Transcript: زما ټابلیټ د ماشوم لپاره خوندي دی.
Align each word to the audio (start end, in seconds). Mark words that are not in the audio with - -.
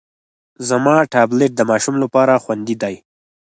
زما 0.69 0.95
ټابلیټ 1.13 1.51
د 1.55 1.61
ماشوم 1.71 1.95
لپاره 2.03 2.41
خوندي 2.43 2.75
دی. 2.83 2.95